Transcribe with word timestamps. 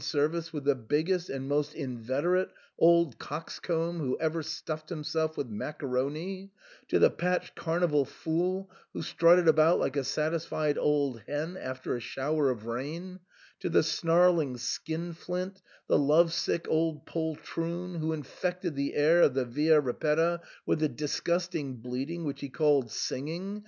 145 0.01 0.31
service 0.31 0.51
with 0.51 0.63
the 0.63 0.73
biggest 0.73 1.29
and 1.29 1.47
most 1.47 1.75
inveterate 1.75 2.49
old 2.79 3.19
cox 3.19 3.59
comb 3.59 3.99
who 3.99 4.17
ever 4.19 4.41
stuffed 4.41 4.89
himself 4.89 5.37
with 5.37 5.47
macaroni, 5.47 6.49
to 6.87 6.97
the 6.97 7.09
patched 7.11 7.55
Carnival 7.55 8.03
fool 8.03 8.67
who 8.93 9.03
strutted 9.03 9.47
about 9.47 9.77
like 9.79 9.95
a 9.95 10.03
satis 10.03 10.43
fied 10.43 10.75
old 10.79 11.21
hen 11.27 11.55
after 11.55 11.95
a 11.95 11.99
shower 11.99 12.49
of 12.49 12.65
rain, 12.65 13.19
to 13.59 13.69
the 13.69 13.83
snarling 13.83 14.57
skin 14.57 15.13
flint, 15.13 15.61
the 15.87 15.99
love 15.99 16.33
sick 16.33 16.65
old 16.67 17.05
poltroon, 17.05 17.99
who 17.99 18.11
infected 18.11 18.73
the 18.75 18.95
air 18.95 19.21
of 19.21 19.35
the 19.35 19.45
Via 19.45 19.79
Ripetta 19.79 20.41
with 20.65 20.79
the 20.79 20.89
disgusting 20.89 21.75
bleating 21.75 22.23
which 22.23 22.41
he 22.41 22.49
called 22.49 22.89
singing 22.89 23.59